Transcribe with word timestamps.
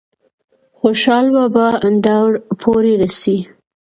خوشحال 0.79 1.25
بابا 1.35 1.65
دور 2.05 2.29
پورې 2.61 2.93
رسي۔ 3.01 3.37